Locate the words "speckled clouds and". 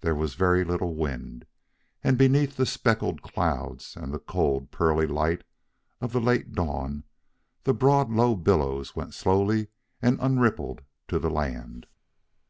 2.64-4.10